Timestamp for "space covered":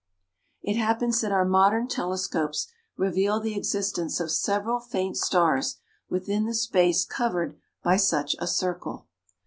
6.55-7.55